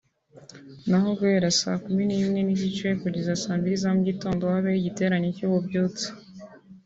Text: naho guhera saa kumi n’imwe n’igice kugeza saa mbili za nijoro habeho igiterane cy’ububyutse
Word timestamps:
naho 0.89 1.09
guhera 1.17 1.47
saa 1.59 1.81
kumi 1.83 2.01
n’imwe 2.05 2.39
n’igice 2.43 2.87
kugeza 3.01 3.33
saa 3.43 3.57
mbili 3.59 3.75
za 3.83 3.89
nijoro 3.93 4.45
habeho 4.53 4.77
igiterane 4.81 5.27
cy’ububyutse 5.35 6.05